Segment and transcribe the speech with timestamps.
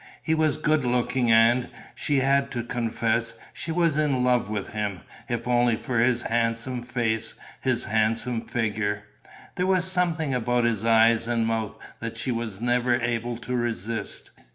[0.23, 5.01] He was good looking and, she had to confess, she was in love with him,
[5.29, 9.03] if only for his handsome face, his handsome figure.
[9.57, 14.31] There was something about his eyes and mouth that she was never able to resist.